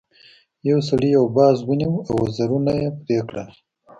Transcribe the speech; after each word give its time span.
یو 0.69 0.79
سړي 0.89 1.09
یو 1.17 1.25
باز 1.37 1.57
ونیو 1.63 1.93
او 2.07 2.13
وزرونه 2.23 2.71
یې 2.81 2.89
پرې 3.03 3.19
کړل. 3.27 3.49